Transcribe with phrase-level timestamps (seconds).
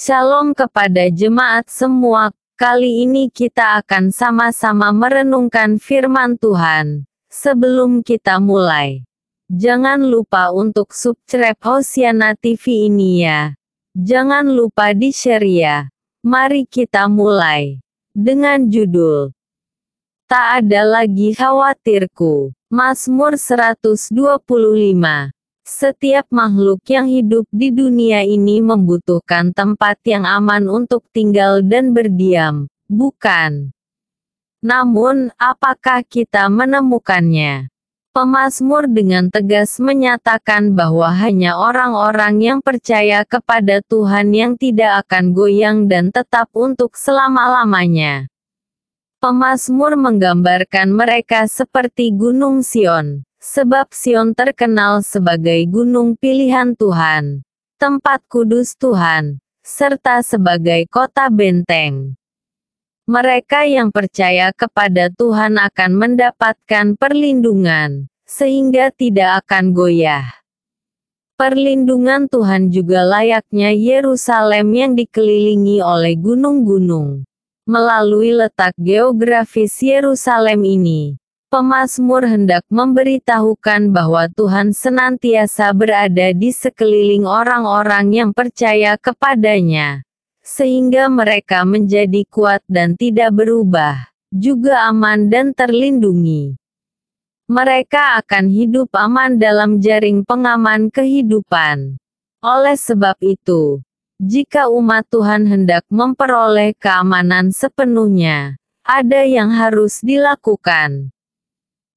[0.00, 2.32] Shalom kepada jemaat semua.
[2.56, 7.04] Kali ini kita akan sama-sama merenungkan firman Tuhan.
[7.28, 9.04] Sebelum kita mulai,
[9.52, 13.52] jangan lupa untuk subscribe Hosiana TV ini ya.
[13.92, 15.92] Jangan lupa di-share ya.
[16.24, 17.84] Mari kita mulai
[18.16, 19.36] dengan judul
[20.24, 22.56] Tak ada lagi khawatirku.
[22.72, 24.16] Mazmur 125
[25.70, 32.66] setiap makhluk yang hidup di dunia ini membutuhkan tempat yang aman untuk tinggal dan berdiam,
[32.90, 33.70] bukan?
[34.66, 37.70] Namun, apakah kita menemukannya?
[38.10, 45.86] Pemasmur dengan tegas menyatakan bahwa hanya orang-orang yang percaya kepada Tuhan yang tidak akan goyang
[45.86, 48.26] dan tetap untuk selama-lamanya.
[49.22, 57.40] Pemasmur menggambarkan mereka seperti Gunung Sion, Sebab Sion terkenal sebagai gunung pilihan Tuhan,
[57.80, 62.20] tempat kudus Tuhan, serta sebagai kota benteng.
[63.08, 70.28] Mereka yang percaya kepada Tuhan akan mendapatkan perlindungan, sehingga tidak akan goyah.
[71.40, 77.24] Perlindungan Tuhan juga layaknya Yerusalem yang dikelilingi oleh gunung-gunung.
[77.64, 81.19] Melalui letak geografis Yerusalem ini,
[81.50, 90.06] Pemasmur hendak memberitahukan bahwa Tuhan senantiasa berada di sekeliling orang-orang yang percaya kepadanya,
[90.46, 96.54] sehingga mereka menjadi kuat dan tidak berubah, juga aman dan terlindungi.
[97.50, 101.98] Mereka akan hidup aman dalam jaring pengaman kehidupan.
[102.46, 103.82] Oleh sebab itu,
[104.22, 108.54] jika umat Tuhan hendak memperoleh keamanan sepenuhnya,
[108.86, 111.10] ada yang harus dilakukan.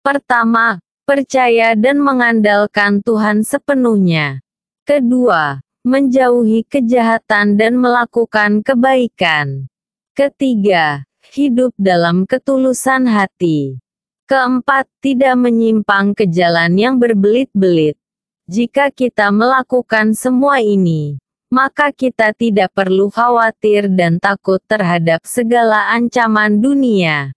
[0.00, 4.40] Pertama, percaya dan mengandalkan Tuhan sepenuhnya.
[4.88, 9.68] Kedua, menjauhi kejahatan dan melakukan kebaikan.
[10.16, 13.76] Ketiga, hidup dalam ketulusan hati.
[14.24, 18.00] Keempat, tidak menyimpang ke jalan yang berbelit-belit.
[18.48, 26.62] Jika kita melakukan semua ini, maka kita tidak perlu khawatir dan takut terhadap segala ancaman
[26.62, 27.34] dunia.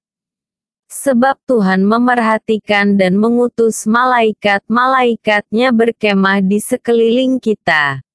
[0.93, 8.05] Sebab Tuhan memerhatikan dan mengutus malaikat-malaikatnya berkemah di sekeliling kita.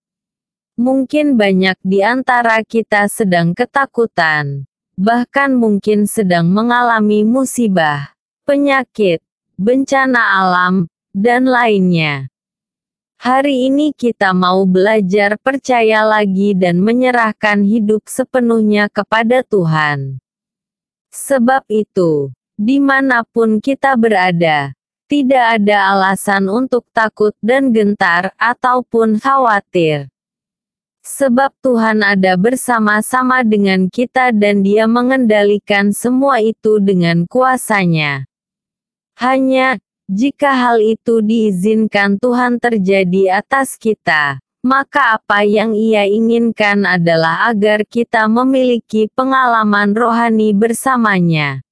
[0.78, 4.62] Mungkin banyak di antara kita sedang ketakutan,
[4.94, 8.14] bahkan mungkin sedang mengalami musibah,
[8.46, 9.26] penyakit,
[9.58, 12.30] bencana alam, dan lainnya.
[13.18, 20.22] Hari ini kita mau belajar percaya lagi dan menyerahkan hidup sepenuhnya kepada Tuhan.
[21.10, 24.74] Sebab itu, di mana pun kita berada.
[25.06, 30.10] Tidak ada alasan untuk takut dan gentar, ataupun khawatir.
[31.00, 38.28] Sebab Tuhan ada bersama-sama dengan kita dan dia mengendalikan semua itu dengan kuasanya.
[39.16, 47.48] Hanya, jika hal itu diizinkan Tuhan terjadi atas kita, maka apa yang ia inginkan adalah
[47.48, 51.64] agar kita memiliki pengalaman rohani bersamanya.